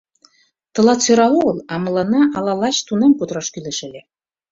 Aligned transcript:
—Тылат 0.73 0.99
сӧрал 1.05 1.33
огыл, 1.39 1.57
а 1.71 1.73
мыланна 1.83 2.21
ала 2.37 2.53
лач 2.61 2.77
тунам 2.87 3.13
кутыраш 3.17 3.47
кӱлеш 3.53 3.79
ыле?.. 3.87 4.01